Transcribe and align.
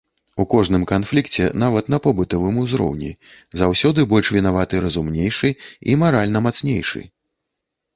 У 0.43 0.43
кожным 0.53 0.85
канфлікце, 0.91 1.49
нават 1.65 1.91
на 1.95 1.99
побытавым 2.07 2.57
узроўні, 2.63 3.11
заўсёды 3.63 4.09
больш 4.17 4.35
вінаваты 4.41 4.85
разумнейшы 4.91 5.57
і 5.59 5.91
маральна 6.03 6.47
мацнейшы. 6.49 7.09